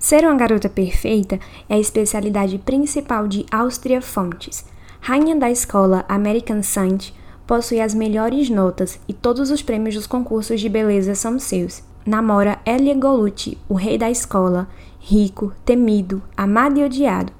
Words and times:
Ser 0.00 0.24
uma 0.24 0.34
garota 0.34 0.66
perfeita 0.66 1.38
é 1.68 1.74
a 1.74 1.78
especialidade 1.78 2.56
principal 2.56 3.28
de 3.28 3.44
Áustria 3.50 4.00
Fontes. 4.00 4.64
Rainha 4.98 5.36
da 5.36 5.50
escola 5.50 6.06
American 6.08 6.62
Saint, 6.62 7.10
possui 7.46 7.82
as 7.82 7.92
melhores 7.92 8.48
notas 8.48 8.98
e 9.06 9.12
todos 9.12 9.50
os 9.50 9.60
prêmios 9.60 9.94
dos 9.94 10.06
concursos 10.06 10.58
de 10.58 10.70
beleza 10.70 11.14
são 11.14 11.38
seus. 11.38 11.82
Namora 12.06 12.58
Elia 12.64 12.94
Golucci, 12.94 13.58
o 13.68 13.74
rei 13.74 13.98
da 13.98 14.10
escola, 14.10 14.70
rico, 14.98 15.52
temido, 15.66 16.22
amado 16.34 16.80
e 16.80 16.84
odiado. 16.84 17.30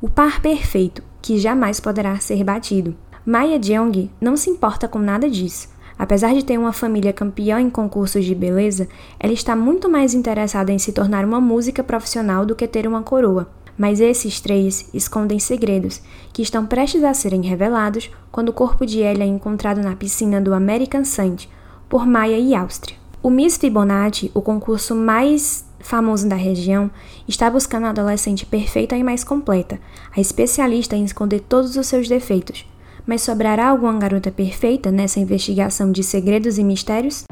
O 0.00 0.08
par 0.08 0.40
perfeito, 0.40 1.02
que 1.20 1.38
jamais 1.38 1.80
poderá 1.80 2.18
ser 2.18 2.42
batido. 2.42 2.96
Maya 3.26 3.62
Jeong 3.62 4.10
não 4.18 4.38
se 4.38 4.48
importa 4.48 4.88
com 4.88 4.98
nada 4.98 5.28
disso. 5.28 5.68
Apesar 5.98 6.34
de 6.34 6.44
ter 6.44 6.58
uma 6.58 6.72
família 6.72 7.12
campeã 7.12 7.60
em 7.60 7.70
concursos 7.70 8.24
de 8.24 8.34
beleza, 8.34 8.88
ela 9.18 9.32
está 9.32 9.56
muito 9.56 9.88
mais 9.88 10.12
interessada 10.14 10.72
em 10.72 10.78
se 10.78 10.92
tornar 10.92 11.24
uma 11.24 11.40
música 11.40 11.82
profissional 11.82 12.44
do 12.44 12.54
que 12.54 12.68
ter 12.68 12.86
uma 12.86 13.02
coroa. 13.02 13.48
Mas 13.78 14.00
esses 14.00 14.40
três 14.40 14.88
escondem 14.92 15.38
segredos 15.38 16.00
que 16.32 16.42
estão 16.42 16.66
prestes 16.66 17.04
a 17.04 17.12
serem 17.12 17.42
revelados 17.42 18.10
quando 18.30 18.48
o 18.48 18.52
corpo 18.52 18.86
de 18.86 19.00
Ellie 19.00 19.22
é 19.22 19.26
encontrado 19.26 19.82
na 19.82 19.94
piscina 19.96 20.40
do 20.40 20.54
American 20.54 21.04
Saint 21.04 21.46
por 21.88 22.06
Maia 22.06 22.38
e 22.38 22.54
Áustria. 22.54 22.96
O 23.22 23.30
Miss 23.30 23.56
Fibonacci, 23.56 24.30
o 24.34 24.40
concurso 24.40 24.94
mais 24.94 25.64
famoso 25.80 26.28
da 26.28 26.36
região, 26.36 26.90
está 27.28 27.50
buscando 27.50 27.86
a 27.86 27.90
adolescente 27.90 28.46
perfeita 28.46 28.96
e 28.96 29.02
mais 29.02 29.24
completa, 29.24 29.78
a 30.16 30.20
especialista 30.20 30.96
em 30.96 31.04
esconder 31.04 31.40
todos 31.40 31.76
os 31.76 31.86
seus 31.86 32.08
defeitos, 32.08 32.66
mas 33.06 33.22
sobrará 33.22 33.68
alguma 33.68 33.98
garota 33.98 34.30
perfeita 34.30 34.90
nessa 34.90 35.20
investigação 35.20 35.92
de 35.92 36.02
segredos 36.02 36.58
e 36.58 36.64
mistérios? 36.64 37.24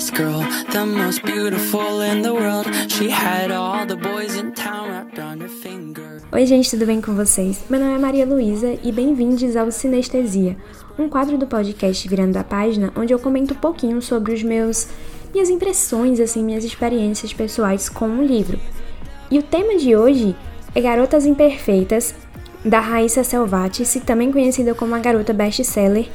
this 0.00 0.10
girl, 0.10 0.40
the 0.70 0.86
most 0.86 1.22
beautiful 1.24 2.00
in 2.00 2.22
the 2.22 2.32
world. 2.32 2.66
She 2.90 3.10
had 3.10 3.50
all 3.50 3.84
the 3.84 3.96
boys 3.96 4.36
in 4.36 4.54
town 4.54 5.09
Oi, 6.32 6.46
gente, 6.46 6.70
tudo 6.70 6.86
bem 6.86 7.00
com 7.00 7.12
vocês? 7.12 7.60
Meu 7.68 7.80
nome 7.80 7.92
é 7.92 7.98
Maria 7.98 8.24
Luísa 8.24 8.78
e 8.84 8.92
bem-vindos 8.92 9.56
ao 9.56 9.68
Sinestesia, 9.72 10.56
um 10.96 11.08
quadro 11.08 11.36
do 11.36 11.44
podcast 11.44 12.06
Virando 12.08 12.36
a 12.36 12.44
Página, 12.44 12.92
onde 12.94 13.12
eu 13.12 13.18
comento 13.18 13.52
um 13.52 13.56
pouquinho 13.56 14.00
sobre 14.00 14.32
os 14.32 14.40
meus 14.40 14.86
minhas 15.34 15.50
impressões, 15.50 16.20
assim, 16.20 16.44
minhas 16.44 16.62
experiências 16.62 17.32
pessoais 17.32 17.88
com 17.88 18.06
o 18.06 18.24
livro. 18.24 18.60
E 19.28 19.40
o 19.40 19.42
tema 19.42 19.76
de 19.76 19.96
hoje 19.96 20.36
é 20.72 20.80
Garotas 20.80 21.26
Imperfeitas, 21.26 22.14
da 22.64 22.78
Raíssa 22.78 23.24
Selvatis, 23.24 23.92
também 24.06 24.30
conhecida 24.30 24.72
como 24.72 24.94
a 24.94 25.00
garota 25.00 25.32
best-seller 25.32 26.08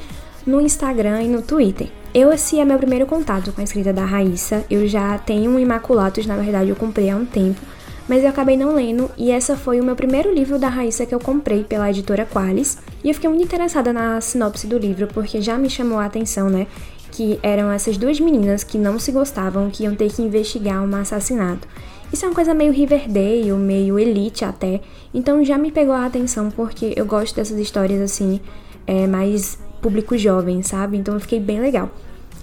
no 0.46 0.62
Instagram 0.62 1.24
e 1.24 1.28
no 1.28 1.42
Twitter. 1.42 1.88
Eu, 2.14 2.32
esse 2.32 2.58
é 2.58 2.64
meu 2.64 2.78
primeiro 2.78 3.04
contato 3.04 3.52
com 3.52 3.60
a 3.60 3.64
escrita 3.64 3.92
da 3.92 4.06
Raíssa. 4.06 4.64
Eu 4.70 4.86
já 4.86 5.18
tenho 5.18 5.50
um 5.50 5.58
Imaculatus, 5.58 6.24
na 6.24 6.36
verdade, 6.36 6.70
eu 6.70 6.76
comprei 6.76 7.10
há 7.10 7.16
um 7.16 7.26
tempo, 7.26 7.60
mas 8.08 8.22
eu 8.22 8.30
acabei 8.30 8.56
não 8.56 8.74
lendo 8.74 9.10
e 9.16 9.30
essa 9.30 9.56
foi 9.56 9.80
o 9.80 9.84
meu 9.84 9.96
primeiro 9.96 10.32
livro 10.32 10.58
da 10.58 10.68
Raíssa 10.68 11.04
que 11.04 11.14
eu 11.14 11.18
comprei 11.18 11.64
pela 11.64 11.90
editora 11.90 12.24
Qualis. 12.24 12.78
E 13.02 13.08
eu 13.08 13.14
fiquei 13.14 13.28
muito 13.28 13.44
interessada 13.44 13.92
na 13.92 14.20
sinopse 14.20 14.66
do 14.66 14.78
livro 14.78 15.08
porque 15.08 15.40
já 15.40 15.58
me 15.58 15.68
chamou 15.68 15.98
a 15.98 16.04
atenção, 16.04 16.48
né? 16.48 16.66
Que 17.10 17.38
eram 17.42 17.70
essas 17.70 17.96
duas 17.96 18.20
meninas 18.20 18.62
que 18.62 18.78
não 18.78 18.98
se 18.98 19.10
gostavam, 19.10 19.70
que 19.70 19.84
iam 19.84 19.94
ter 19.94 20.12
que 20.12 20.22
investigar 20.22 20.82
um 20.82 20.96
assassinato. 20.96 21.66
Isso 22.12 22.24
é 22.24 22.28
uma 22.28 22.34
coisa 22.34 22.54
meio 22.54 22.72
Riverdale, 22.72 23.50
meio 23.52 23.98
Elite 23.98 24.44
até. 24.44 24.80
Então 25.12 25.44
já 25.44 25.58
me 25.58 25.72
pegou 25.72 25.94
a 25.94 26.06
atenção 26.06 26.50
porque 26.50 26.92
eu 26.96 27.04
gosto 27.04 27.34
dessas 27.34 27.58
histórias 27.58 28.00
assim, 28.00 28.40
é, 28.86 29.06
mais 29.06 29.58
público 29.82 30.16
jovem, 30.16 30.62
sabe? 30.62 30.96
Então 30.96 31.14
eu 31.14 31.20
fiquei 31.20 31.40
bem 31.40 31.60
legal. 31.60 31.90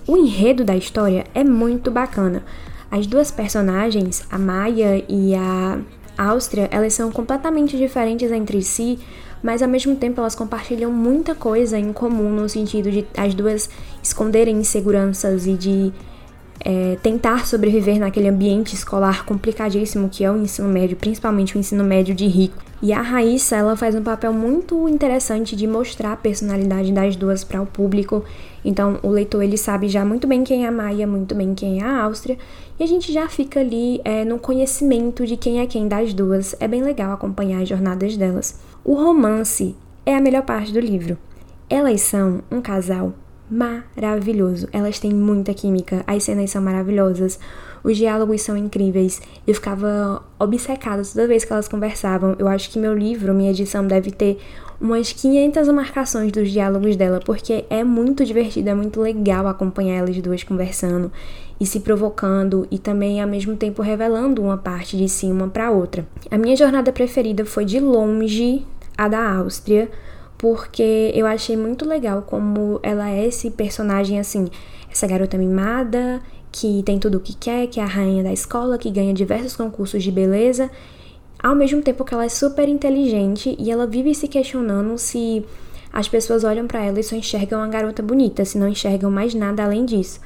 O 0.05 0.17
enredo 0.17 0.65
da 0.65 0.75
história 0.75 1.25
é 1.33 1.43
muito 1.43 1.89
bacana. 1.89 2.43
As 2.93 3.07
duas 3.07 3.31
personagens, 3.31 4.21
a 4.29 4.37
Maia 4.37 5.03
e 5.09 5.33
a 5.33 5.79
Áustria, 6.15 6.69
elas 6.69 6.93
são 6.93 7.11
completamente 7.11 7.75
diferentes 7.75 8.31
entre 8.31 8.61
si, 8.61 8.99
mas 9.41 9.63
ao 9.63 9.67
mesmo 9.67 9.95
tempo 9.95 10.21
elas 10.21 10.35
compartilham 10.35 10.91
muita 10.91 11.33
coisa 11.33 11.75
em 11.75 11.91
comum 11.91 12.29
no 12.29 12.47
sentido 12.47 12.91
de 12.91 13.03
as 13.17 13.33
duas 13.33 13.67
esconderem 14.03 14.57
inseguranças 14.57 15.47
e 15.47 15.53
de 15.53 15.91
é, 16.63 16.95
tentar 17.01 17.47
sobreviver 17.47 17.97
naquele 17.97 18.27
ambiente 18.27 18.75
escolar 18.75 19.25
complicadíssimo 19.25 20.07
que 20.07 20.23
é 20.23 20.31
o 20.31 20.37
ensino 20.37 20.69
médio, 20.69 20.95
principalmente 20.95 21.57
o 21.57 21.59
ensino 21.59 21.83
médio 21.83 22.13
de 22.13 22.27
rico. 22.27 22.61
E 22.79 22.93
a 22.93 23.01
Raíssa, 23.01 23.55
ela 23.55 23.75
faz 23.75 23.95
um 23.95 24.03
papel 24.03 24.31
muito 24.31 24.87
interessante 24.87 25.55
de 25.55 25.65
mostrar 25.65 26.13
a 26.13 26.17
personalidade 26.17 26.91
das 26.91 27.15
duas 27.15 27.43
para 27.43 27.59
o 27.59 27.65
público. 27.65 28.23
Então, 28.63 28.99
o 29.03 29.09
leitor 29.09 29.43
ele 29.43 29.57
sabe 29.57 29.89
já 29.89 30.05
muito 30.05 30.27
bem 30.27 30.43
quem 30.43 30.65
é 30.65 30.67
a 30.67 30.71
Maia, 30.71 31.05
muito 31.05 31.35
bem 31.35 31.53
quem 31.53 31.81
é 31.81 31.83
a 31.83 32.03
Áustria, 32.03 32.37
e 32.79 32.83
a 32.83 32.87
gente 32.87 33.11
já 33.11 33.27
fica 33.27 33.59
ali 33.59 33.99
é, 34.03 34.23
no 34.23 34.39
conhecimento 34.39 35.25
de 35.25 35.37
quem 35.37 35.59
é 35.59 35.67
quem 35.67 35.87
das 35.87 36.13
duas. 36.13 36.55
É 36.59 36.67
bem 36.67 36.81
legal 36.81 37.11
acompanhar 37.11 37.61
as 37.61 37.69
jornadas 37.69 38.15
delas. 38.15 38.59
O 38.83 38.93
romance 38.93 39.75
é 40.05 40.15
a 40.15 40.21
melhor 40.21 40.43
parte 40.43 40.71
do 40.71 40.79
livro. 40.79 41.17
Elas 41.69 42.01
são 42.01 42.41
um 42.51 42.61
casal 42.61 43.13
maravilhoso. 43.53 44.67
Elas 44.71 44.99
têm 44.99 45.13
muita 45.13 45.53
química, 45.53 46.03
as 46.07 46.23
cenas 46.23 46.49
são 46.49 46.61
maravilhosas, 46.61 47.39
os 47.83 47.97
diálogos 47.97 48.41
são 48.41 48.57
incríveis. 48.57 49.21
Eu 49.45 49.53
ficava 49.53 50.23
obcecada 50.39 51.03
toda 51.03 51.27
vez 51.27 51.45
que 51.45 51.53
elas 51.53 51.67
conversavam. 51.67 52.35
Eu 52.39 52.47
acho 52.47 52.69
que 52.69 52.79
meu 52.79 52.93
livro, 52.97 53.33
minha 53.33 53.51
edição, 53.51 53.85
deve 53.85 54.11
ter 54.11 54.39
umas 54.81 55.13
500 55.13 55.69
marcações 55.69 56.31
dos 56.31 56.51
diálogos 56.51 56.95
dela, 56.95 57.21
porque 57.23 57.65
é 57.69 57.83
muito 57.83 58.25
divertido, 58.25 58.69
é 58.69 58.75
muito 58.75 58.99
legal 58.99 59.47
acompanhar 59.47 59.95
elas 59.95 60.17
duas 60.17 60.43
conversando 60.43 61.11
e 61.59 61.65
se 61.65 61.79
provocando 61.79 62.67
e 62.69 62.77
também 62.77 63.21
ao 63.21 63.27
mesmo 63.27 63.55
tempo 63.55 63.81
revelando 63.81 64.41
uma 64.41 64.57
parte 64.57 64.97
de 64.97 65.07
si 65.07 65.27
uma 65.27 65.47
para 65.47 65.71
outra. 65.71 66.05
A 66.29 66.37
minha 66.37 66.55
jornada 66.55 66.91
preferida 66.91 67.45
foi 67.45 67.63
de 67.63 67.79
longe 67.79 68.65
a 68.97 69.07
da 69.07 69.35
Áustria 69.37 69.89
porque 70.43 71.09
eu 71.15 71.25
achei 71.25 71.55
muito 71.55 71.87
legal 71.87 72.21
como 72.23 72.77
ela 72.83 73.09
é 73.09 73.27
esse 73.27 73.49
personagem 73.49 74.19
assim, 74.19 74.49
essa 74.91 75.07
garota 75.07 75.37
mimada 75.37 76.21
que 76.51 76.83
tem 76.83 76.99
tudo 76.99 77.17
o 77.17 77.21
que 77.21 77.33
quer, 77.33 77.67
que 77.67 77.79
é 77.79 77.83
a 77.83 77.85
rainha 77.85 78.21
da 78.21 78.33
escola, 78.33 78.77
que 78.77 78.91
ganha 78.91 79.13
diversos 79.13 79.55
concursos 79.55 80.03
de 80.03 80.11
beleza, 80.11 80.69
ao 81.41 81.55
mesmo 81.55 81.81
tempo 81.81 82.03
que 82.03 82.13
ela 82.13 82.25
é 82.25 82.29
super 82.29 82.67
inteligente 82.67 83.55
e 83.57 83.71
ela 83.71 83.87
vive 83.87 84.13
se 84.13 84.27
questionando 84.27 84.97
se 84.97 85.45
as 85.93 86.09
pessoas 86.09 86.43
olham 86.43 86.67
para 86.67 86.83
ela 86.83 86.99
e 86.99 87.03
só 87.03 87.15
enxergam 87.15 87.61
uma 87.61 87.69
garota 87.69 88.03
bonita, 88.03 88.43
se 88.43 88.57
não 88.57 88.67
enxergam 88.67 89.09
mais 89.09 89.33
nada 89.33 89.63
além 89.63 89.85
disso. 89.85 90.19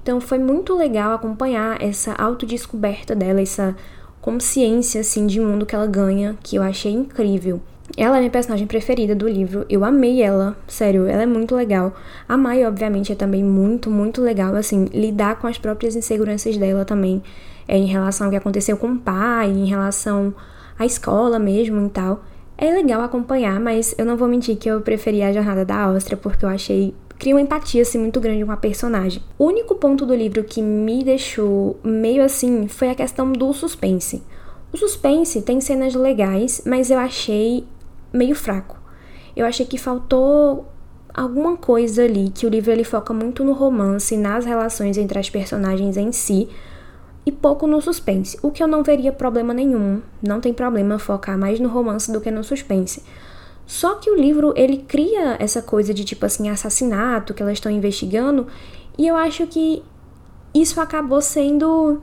Então 0.00 0.20
foi 0.20 0.38
muito 0.38 0.72
legal 0.72 1.14
acompanhar 1.14 1.82
essa 1.82 2.12
autodescoberta 2.12 3.12
dela, 3.12 3.40
essa 3.40 3.74
consciência 4.20 5.00
assim 5.00 5.26
de 5.26 5.40
mundo 5.40 5.66
que 5.66 5.74
ela 5.74 5.88
ganha, 5.88 6.38
que 6.44 6.54
eu 6.54 6.62
achei 6.62 6.92
incrível. 6.92 7.60
Ela 7.96 8.16
é 8.16 8.18
minha 8.20 8.30
personagem 8.30 8.66
preferida 8.66 9.14
do 9.14 9.28
livro. 9.28 9.64
Eu 9.68 9.84
amei 9.84 10.20
ela, 10.20 10.56
sério, 10.66 11.06
ela 11.06 11.22
é 11.22 11.26
muito 11.26 11.54
legal. 11.54 11.94
A 12.28 12.36
Mai, 12.36 12.66
obviamente, 12.66 13.12
é 13.12 13.14
também 13.14 13.44
muito, 13.44 13.88
muito 13.88 14.20
legal, 14.20 14.54
assim, 14.56 14.86
lidar 14.86 15.38
com 15.38 15.46
as 15.46 15.58
próprias 15.58 15.94
inseguranças 15.94 16.56
dela 16.56 16.84
também, 16.84 17.22
é, 17.68 17.78
em 17.78 17.86
relação 17.86 18.26
ao 18.26 18.30
que 18.32 18.36
aconteceu 18.36 18.76
com 18.76 18.88
o 18.88 18.98
pai, 18.98 19.48
em 19.48 19.66
relação 19.66 20.34
à 20.76 20.84
escola 20.84 21.38
mesmo 21.38 21.86
e 21.86 21.90
tal. 21.90 22.24
É 22.58 22.70
legal 22.70 23.00
acompanhar, 23.00 23.60
mas 23.60 23.94
eu 23.96 24.04
não 24.04 24.16
vou 24.16 24.26
mentir 24.26 24.56
que 24.56 24.68
eu 24.68 24.80
preferi 24.80 25.22
a 25.22 25.32
jornada 25.32 25.64
da 25.64 25.82
Áustria, 25.84 26.16
porque 26.16 26.44
eu 26.44 26.48
achei. 26.48 26.94
Cria 27.16 27.34
uma 27.34 27.40
empatia 27.40 27.82
assim, 27.82 27.98
muito 27.98 28.20
grande 28.20 28.44
com 28.44 28.50
a 28.50 28.56
personagem. 28.56 29.22
O 29.38 29.44
único 29.44 29.76
ponto 29.76 30.04
do 30.04 30.14
livro 30.16 30.42
que 30.42 30.60
me 30.60 31.04
deixou 31.04 31.78
meio 31.84 32.24
assim 32.24 32.66
foi 32.66 32.90
a 32.90 32.94
questão 32.94 33.30
do 33.30 33.52
suspense. 33.52 34.20
O 34.72 34.76
suspense 34.76 35.40
tem 35.42 35.60
cenas 35.60 35.94
legais, 35.94 36.60
mas 36.66 36.90
eu 36.90 36.98
achei 36.98 37.64
meio 38.14 38.34
fraco. 38.34 38.78
Eu 39.36 39.44
achei 39.44 39.66
que 39.66 39.76
faltou 39.76 40.66
alguma 41.12 41.56
coisa 41.56 42.04
ali, 42.04 42.30
que 42.30 42.46
o 42.46 42.48
livro 42.48 42.70
ele 42.70 42.84
foca 42.84 43.12
muito 43.12 43.44
no 43.44 43.52
romance, 43.52 44.16
nas 44.16 44.44
relações 44.44 44.96
entre 44.96 45.18
as 45.18 45.28
personagens 45.28 45.96
em 45.96 46.12
si, 46.12 46.48
e 47.26 47.32
pouco 47.32 47.66
no 47.66 47.80
suspense, 47.80 48.38
o 48.42 48.50
que 48.50 48.62
eu 48.62 48.68
não 48.68 48.82
veria 48.82 49.10
problema 49.10 49.54
nenhum. 49.54 50.02
Não 50.22 50.40
tem 50.40 50.52
problema 50.52 50.98
focar 50.98 51.38
mais 51.38 51.58
no 51.58 51.68
romance 51.68 52.12
do 52.12 52.20
que 52.20 52.30
no 52.30 52.44
suspense. 52.44 53.02
Só 53.66 53.94
que 53.94 54.10
o 54.10 54.14
livro 54.14 54.52
ele 54.56 54.78
cria 54.78 55.36
essa 55.38 55.62
coisa 55.62 55.94
de 55.94 56.04
tipo 56.04 56.26
assim 56.26 56.50
assassinato 56.50 57.32
que 57.32 57.42
elas 57.42 57.54
estão 57.54 57.72
investigando, 57.72 58.46
e 58.98 59.06
eu 59.06 59.16
acho 59.16 59.46
que 59.46 59.82
isso 60.54 60.80
acabou 60.80 61.20
sendo 61.20 62.00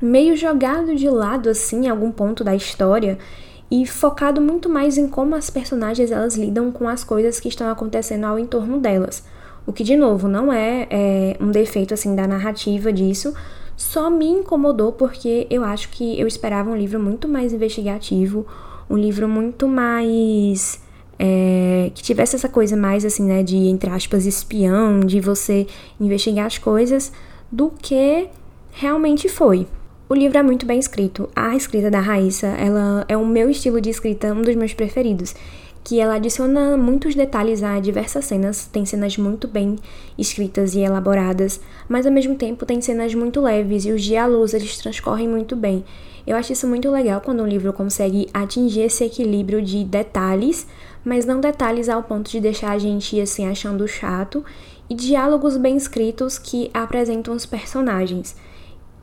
meio 0.00 0.36
jogado 0.36 0.94
de 0.94 1.08
lado 1.08 1.48
assim 1.48 1.86
em 1.86 1.88
algum 1.88 2.12
ponto 2.12 2.44
da 2.44 2.54
história 2.54 3.18
e 3.70 3.86
focado 3.86 4.40
muito 4.40 4.68
mais 4.68 4.96
em 4.96 5.08
como 5.08 5.34
as 5.34 5.50
personagens 5.50 6.10
elas 6.10 6.36
lidam 6.36 6.72
com 6.72 6.88
as 6.88 7.04
coisas 7.04 7.38
que 7.38 7.48
estão 7.48 7.70
acontecendo 7.70 8.24
ao 8.24 8.38
entorno 8.38 8.78
delas. 8.78 9.22
O 9.66 9.72
que, 9.72 9.84
de 9.84 9.96
novo, 9.96 10.28
não 10.28 10.50
é, 10.50 10.86
é 10.90 11.36
um 11.40 11.50
defeito 11.50 11.92
assim 11.92 12.16
da 12.16 12.26
narrativa 12.26 12.90
disso, 12.90 13.34
só 13.76 14.08
me 14.08 14.26
incomodou 14.26 14.92
porque 14.92 15.46
eu 15.50 15.62
acho 15.62 15.90
que 15.90 16.18
eu 16.18 16.26
esperava 16.26 16.70
um 16.70 16.76
livro 16.76 16.98
muito 16.98 17.28
mais 17.28 17.52
investigativo, 17.52 18.46
um 18.88 18.96
livro 18.96 19.28
muito 19.28 19.68
mais. 19.68 20.80
É, 21.20 21.90
que 21.94 22.02
tivesse 22.02 22.36
essa 22.36 22.48
coisa 22.48 22.76
mais 22.76 23.04
assim, 23.04 23.24
né, 23.24 23.42
de 23.42 23.56
entre 23.56 23.90
aspas, 23.90 24.24
espião, 24.24 25.00
de 25.00 25.20
você 25.20 25.66
investigar 26.00 26.46
as 26.46 26.58
coisas, 26.58 27.12
do 27.50 27.70
que 27.70 28.28
realmente 28.70 29.28
foi. 29.28 29.66
O 30.08 30.14
livro 30.14 30.38
é 30.38 30.42
muito 30.42 30.64
bem 30.64 30.78
escrito. 30.78 31.28
A 31.36 31.54
escrita 31.54 31.90
da 31.90 32.00
Raíssa, 32.00 32.46
ela 32.46 33.04
é 33.08 33.16
o 33.16 33.26
meu 33.26 33.50
estilo 33.50 33.78
de 33.78 33.90
escrita, 33.90 34.32
um 34.32 34.40
dos 34.40 34.56
meus 34.56 34.72
preferidos 34.72 35.34
que 35.88 35.98
ela 35.98 36.16
adiciona 36.16 36.76
muitos 36.76 37.14
detalhes 37.14 37.62
a 37.62 37.80
diversas 37.80 38.26
cenas, 38.26 38.66
tem 38.66 38.84
cenas 38.84 39.16
muito 39.16 39.48
bem 39.48 39.76
escritas 40.18 40.74
e 40.74 40.80
elaboradas, 40.80 41.62
mas 41.88 42.04
ao 42.04 42.12
mesmo 42.12 42.34
tempo 42.34 42.66
tem 42.66 42.78
cenas 42.82 43.14
muito 43.14 43.40
leves 43.40 43.86
e 43.86 43.92
os 43.92 44.02
diálogos 44.02 44.52
eles 44.52 44.76
transcorrem 44.76 45.26
muito 45.26 45.56
bem. 45.56 45.82
Eu 46.26 46.36
acho 46.36 46.52
isso 46.52 46.66
muito 46.66 46.90
legal 46.90 47.22
quando 47.22 47.42
um 47.42 47.46
livro 47.46 47.72
consegue 47.72 48.28
atingir 48.34 48.82
esse 48.82 49.02
equilíbrio 49.02 49.62
de 49.62 49.82
detalhes, 49.82 50.66
mas 51.02 51.24
não 51.24 51.40
detalhes 51.40 51.88
ao 51.88 52.02
ponto 52.02 52.30
de 52.30 52.38
deixar 52.38 52.72
a 52.72 52.78
gente 52.78 53.18
assim 53.18 53.48
achando 53.48 53.88
chato, 53.88 54.44
e 54.90 54.94
diálogos 54.94 55.56
bem 55.56 55.74
escritos 55.74 56.38
que 56.38 56.70
apresentam 56.74 57.32
os 57.34 57.46
personagens. 57.46 58.36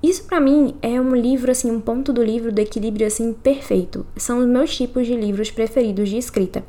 Isso 0.06 0.24
para 0.26 0.40
mim 0.40 0.76
é 0.84 1.02
um 1.02 1.16
livro 1.16 1.50
assim, 1.50 1.72
um 1.72 1.82
ponto 1.82 2.14
do 2.14 2.24
livro 2.24 2.52
do 2.52 2.60
equilíbrio 2.60 3.08
assim 3.08 3.34
perfeito. 3.34 4.06
São 4.16 4.38
os 4.38 4.46
meus 4.46 4.76
tipos 4.76 5.08
de 5.08 5.16
livros 5.16 5.50
preferidos 5.50 6.10
de 6.10 6.16
escrita. 6.16 6.64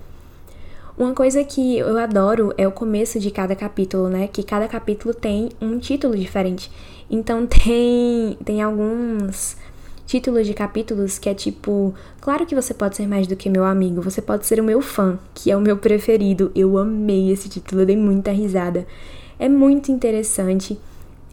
Uma 0.96 1.12
coisa 1.12 1.44
que 1.44 1.76
eu 1.76 1.98
adoro 1.98 2.54
é 2.56 2.66
o 2.66 2.72
começo 2.72 3.20
de 3.20 3.30
cada 3.30 3.54
capítulo, 3.54 4.08
né? 4.08 4.26
Que 4.26 4.42
cada 4.42 4.66
capítulo 4.66 5.12
tem 5.12 5.50
um 5.60 5.78
título 5.78 6.16
diferente. 6.16 6.72
Então 7.10 7.44
tem 7.46 8.38
tem 8.42 8.62
alguns 8.62 9.54
títulos 10.06 10.46
de 10.46 10.54
capítulos 10.54 11.18
que 11.18 11.28
é 11.28 11.34
tipo, 11.34 11.92
claro 12.22 12.46
que 12.46 12.54
você 12.54 12.72
pode 12.72 12.96
ser 12.96 13.06
mais 13.06 13.26
do 13.26 13.36
que 13.36 13.50
meu 13.50 13.66
amigo, 13.66 14.00
você 14.00 14.22
pode 14.22 14.46
ser 14.46 14.58
o 14.60 14.64
meu 14.64 14.80
fã, 14.80 15.18
que 15.34 15.50
é 15.50 15.56
o 15.58 15.60
meu 15.60 15.76
preferido. 15.76 16.50
Eu 16.54 16.78
amei 16.78 17.30
esse 17.30 17.50
título, 17.50 17.82
eu 17.82 17.86
dei 17.86 17.98
muita 17.98 18.30
risada. 18.30 18.86
É 19.38 19.46
muito 19.46 19.92
interessante. 19.92 20.78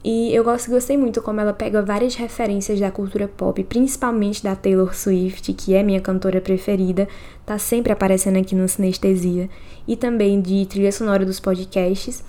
E 0.04 0.36
eu 0.36 0.44
gosto, 0.44 0.70
gostei 0.70 0.98
muito 0.98 1.22
como 1.22 1.40
ela 1.40 1.54
pega 1.54 1.82
várias 1.82 2.16
referências 2.16 2.78
da 2.78 2.92
cultura 2.92 3.26
pop, 3.26 3.64
principalmente 3.64 4.44
da 4.44 4.54
Taylor 4.54 4.94
Swift, 4.94 5.54
que 5.54 5.74
é 5.74 5.82
minha 5.82 6.02
cantora 6.02 6.42
preferida, 6.42 7.08
tá 7.46 7.58
sempre 7.58 7.94
aparecendo 7.94 8.38
aqui 8.38 8.54
no 8.54 8.68
Sinestesia, 8.68 9.50
e 9.88 9.96
também 9.96 10.42
de 10.42 10.66
trilha 10.66 10.92
sonora 10.92 11.26
dos 11.26 11.40
podcasts. 11.40 12.22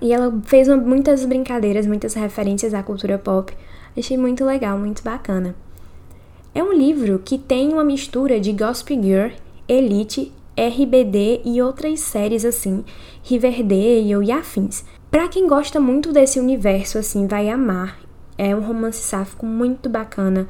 E 0.00 0.12
ela 0.12 0.40
fez 0.44 0.68
muitas 0.68 1.24
brincadeiras, 1.24 1.84
muitas 1.84 2.14
referências 2.14 2.72
à 2.72 2.80
cultura 2.80 3.18
pop. 3.18 3.52
Achei 3.96 4.16
muito 4.16 4.44
legal, 4.44 4.78
muito 4.78 5.02
bacana. 5.02 5.56
É 6.54 6.62
um 6.62 6.72
livro 6.72 7.20
que 7.24 7.36
tem 7.36 7.72
uma 7.72 7.82
mistura 7.82 8.38
de 8.38 8.52
Gossip 8.52 8.94
Girl, 9.02 9.32
Elite, 9.68 10.32
RBD 10.58 11.42
e 11.44 11.62
outras 11.62 12.00
séries 12.00 12.44
assim, 12.44 12.84
Riverdale 13.22 14.24
e 14.24 14.32
afins. 14.32 14.84
Para 15.08 15.28
quem 15.28 15.46
gosta 15.46 15.78
muito 15.78 16.12
desse 16.12 16.40
universo, 16.40 16.98
assim, 16.98 17.28
vai 17.28 17.48
amar. 17.48 17.98
É 18.36 18.54
um 18.54 18.60
romance 18.60 19.00
sáfico 19.00 19.46
muito 19.46 19.88
bacana. 19.88 20.48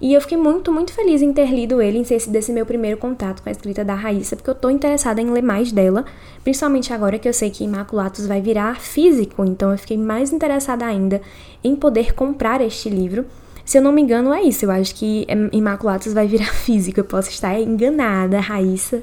E 0.00 0.12
eu 0.12 0.20
fiquei 0.20 0.36
muito, 0.36 0.72
muito 0.72 0.92
feliz 0.92 1.22
em 1.22 1.32
ter 1.32 1.48
lido 1.48 1.80
ele, 1.80 1.98
em 1.98 2.04
ser 2.04 2.28
desse 2.28 2.52
meu 2.52 2.66
primeiro 2.66 2.98
contato 2.98 3.42
com 3.42 3.48
a 3.48 3.52
escrita 3.52 3.84
da 3.84 3.94
Raíssa, 3.94 4.34
porque 4.34 4.50
eu 4.50 4.54
tô 4.54 4.68
interessada 4.68 5.20
em 5.22 5.30
ler 5.30 5.42
mais 5.42 5.70
dela, 5.70 6.04
principalmente 6.42 6.92
agora 6.92 7.18
que 7.18 7.28
eu 7.28 7.32
sei 7.32 7.48
que 7.48 7.64
Imaculatos 7.64 8.26
vai 8.26 8.40
virar 8.40 8.80
físico, 8.80 9.44
então 9.44 9.70
eu 9.70 9.78
fiquei 9.78 9.96
mais 9.96 10.32
interessada 10.32 10.84
ainda 10.84 11.22
em 11.62 11.76
poder 11.76 12.12
comprar 12.12 12.60
este 12.60 12.90
livro. 12.90 13.24
Se 13.64 13.78
eu 13.78 13.82
não 13.82 13.92
me 13.92 14.02
engano, 14.02 14.32
é 14.32 14.42
isso. 14.42 14.66
Eu 14.66 14.70
acho 14.70 14.94
que 14.94 15.26
Imaculatos 15.52 16.12
vai 16.12 16.26
virar 16.26 16.52
físico. 16.52 17.00
Eu 17.00 17.04
posso 17.04 17.30
estar 17.30 17.58
enganada, 17.58 18.40
Raíssa. 18.40 19.02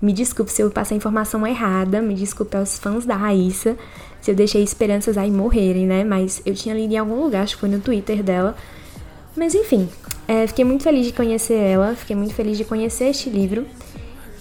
Me 0.00 0.12
desculpe 0.12 0.50
se 0.50 0.62
eu 0.62 0.70
passei 0.70 0.94
a 0.94 0.98
informação 0.98 1.46
errada, 1.46 2.00
me 2.00 2.14
desculpe 2.14 2.56
aos 2.56 2.78
fãs 2.78 3.04
da 3.04 3.16
Raíssa 3.16 3.76
se 4.20 4.30
eu 4.30 4.34
deixei 4.34 4.62
esperanças 4.62 5.16
aí 5.16 5.30
morrerem, 5.30 5.86
né? 5.86 6.04
Mas 6.04 6.42
eu 6.44 6.54
tinha 6.54 6.74
lido 6.74 6.92
em 6.92 6.98
algum 6.98 7.22
lugar, 7.22 7.42
acho 7.42 7.54
que 7.54 7.60
foi 7.60 7.68
no 7.68 7.80
Twitter 7.80 8.22
dela. 8.22 8.54
Mas 9.36 9.54
enfim, 9.54 9.88
é, 10.28 10.46
fiquei 10.46 10.64
muito 10.64 10.82
feliz 10.82 11.06
de 11.06 11.12
conhecer 11.12 11.54
ela, 11.54 11.94
fiquei 11.94 12.16
muito 12.16 12.34
feliz 12.34 12.56
de 12.56 12.64
conhecer 12.64 13.06
este 13.06 13.30
livro. 13.30 13.66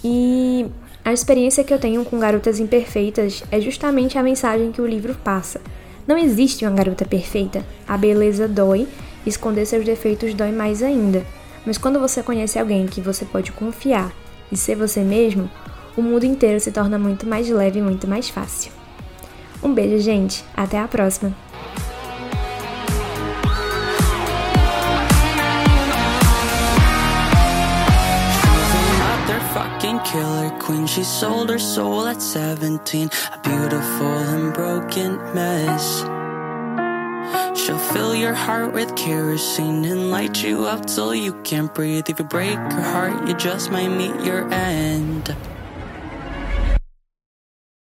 E 0.04 0.66
a 1.04 1.14
experiência 1.14 1.64
que 1.64 1.74
eu 1.74 1.80
tenho 1.80 2.04
com 2.06 2.20
Garotas 2.20 2.60
Imperfeitas 2.60 3.44
é 3.52 3.60
justamente 3.60 4.18
a 4.18 4.24
mensagem 4.24 4.72
que 4.72 4.82
o 4.82 4.88
livro 4.88 5.16
passa. 5.16 5.62
Não 6.08 6.18
existe 6.18 6.66
uma 6.66 6.76
garota 6.76 7.06
perfeita. 7.06 7.66
A 7.88 7.98
beleza 7.98 8.48
dói, 8.48 8.88
esconder 9.26 9.66
seus 9.66 9.86
defeitos 9.86 10.34
dói 10.34 10.52
mais 10.52 10.82
ainda. 10.82 11.26
Mas 11.66 11.78
quando 11.78 12.00
você 12.00 12.24
conhece 12.24 12.58
alguém 12.58 12.86
que 12.88 13.02
você 13.02 13.26
pode 13.26 13.52
confiar 13.52 14.14
e 14.52 14.58
ser 14.58 14.76
você 14.76 15.02
mesmo, 15.02 15.50
o 15.96 16.02
mundo 16.02 16.26
inteiro 16.26 16.60
se 16.60 16.72
torna 16.72 16.98
muito 16.98 17.26
mais 17.28 17.50
leve 17.50 17.80
e 17.80 17.82
muito 17.82 18.08
mais 18.08 18.30
fácil. 18.30 18.72
Um 19.62 19.74
beijo, 19.74 20.00
gente. 20.00 20.44
Até 20.56 20.80
a 20.80 20.88
próxima. 20.88 21.34
killer 30.12 30.50
queen. 30.60 30.88
She 30.88 31.04
sold 31.04 31.50
her 31.50 31.60
soul 31.60 32.08
at 32.08 32.20
17, 32.20 33.10
a 33.32 33.38
beautiful 33.44 34.08
and 34.08 34.54
broken 34.54 35.18
mess. 35.34 36.19
She'll 37.70 37.78
fill 37.78 38.16
your 38.16 38.34
heart 38.34 38.74
with 38.74 38.96
kerosene 38.96 39.86
and 39.86 40.10
light 40.10 40.42
you 40.42 40.66
up 40.66 40.88
till 40.88 41.14
you 41.14 41.34
can't 41.44 41.72
breathe. 41.72 42.10
If 42.10 42.18
you 42.18 42.26
break 42.26 42.58
her 42.58 42.82
heart, 42.82 43.28
you 43.28 43.36
just 43.36 43.70
might 43.70 43.90
meet 43.90 44.26
your 44.26 44.52
end. 44.52 45.36